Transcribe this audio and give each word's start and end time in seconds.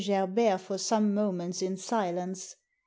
Gerbert 0.03 0.59
for 0.61 0.79
some 0.79 1.13
moments 1.13 1.61
in 1.61 1.77
silence. 1.77 2.55